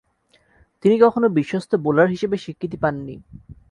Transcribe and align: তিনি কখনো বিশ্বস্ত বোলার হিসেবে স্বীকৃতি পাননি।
তিনি 0.85 0.95
কখনো 0.99 1.27
বিশ্বস্ত 1.29 1.71
বোলার 1.75 2.07
হিসেবে 2.09 2.35
স্বীকৃতি 2.37 2.77
পাননি। 2.77 3.15